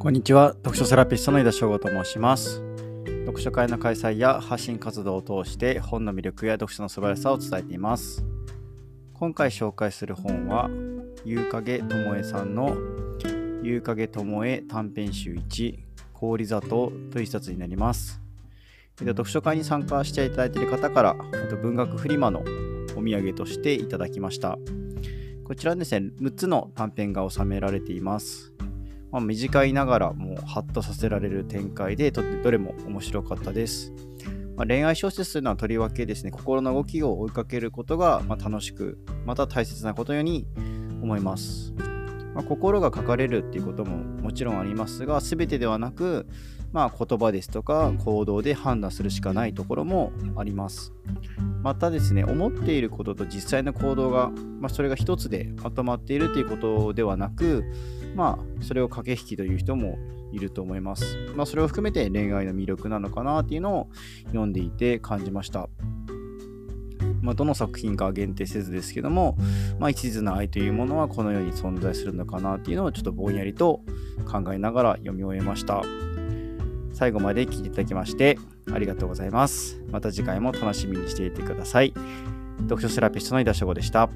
[0.00, 0.54] こんにちは。
[0.54, 2.64] 読書セラピストの井田翔吾と申します。
[3.26, 8.24] 読書会の開催や発信活動を通して本の魅力や読書の素晴らしさを伝えています。
[9.14, 10.68] 今回紹介する本は、
[11.24, 12.76] ゆうかげともえさんの
[13.62, 15.78] ゆうかげともえ短編集1
[16.12, 18.20] 氷砂糖という一冊になります。
[18.98, 21.14] 読書会に参加していただいている方から
[21.62, 22.42] 文学フリマの
[22.96, 24.58] お土産としていただきました。
[25.44, 28.52] こちらですね、6つの短編が収められています。
[29.10, 33.92] まあ、短いながらもうハッとさせられる展開でとってどれも面白かったです。
[34.56, 40.46] まあ、恋愛小説というのはとりわけですね、心の動きを追いかけることがま楽しく、また大切なことように
[41.00, 41.72] 思います。
[42.38, 46.28] まあ、心が書かれるっていうことももちろんありますが、全てではなく、
[46.70, 50.92] まあ、言葉ですとか行動で判断するしかないところもあります。
[51.64, 54.30] またですね、思っていることと実際の行動が、
[54.60, 57.64] まあ、それが一つでまとまっているということではなく、
[58.14, 59.98] まあ、それを駆け引きという人も
[60.30, 61.16] いると思います。
[61.34, 63.88] まあ、それを含めて恋愛の魅力なのかなっていうのを
[64.26, 65.68] 読んでいて感じました。
[67.22, 69.36] まあ、どの作品か限定せずですけども、
[69.78, 73.82] まあ、一途な愛というものはこの世に存在するのかなっていうのをちょっとぼんやりと
[74.30, 75.82] 考えながら読み終えました。
[76.92, 78.38] 最後まで聞いていただきまして
[78.72, 79.80] ありがとうございます。
[79.90, 81.94] また次回も楽しみにしていてください。
[82.62, 84.10] 読書セラピストの井田翔吾でした。